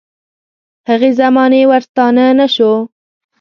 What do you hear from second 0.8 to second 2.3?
هغې زمانې ورستانه